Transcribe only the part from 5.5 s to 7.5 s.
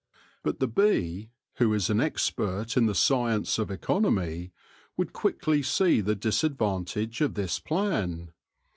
see the disadvantage of